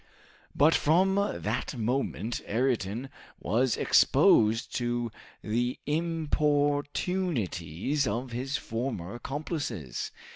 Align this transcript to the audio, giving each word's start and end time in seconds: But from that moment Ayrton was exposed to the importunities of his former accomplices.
But 0.55 0.73
from 0.73 1.13
that 1.35 1.77
moment 1.77 2.41
Ayrton 2.47 3.09
was 3.39 3.77
exposed 3.77 4.75
to 4.77 5.11
the 5.43 5.77
importunities 5.85 8.07
of 8.07 8.31
his 8.31 8.57
former 8.57 9.13
accomplices. 9.13 10.09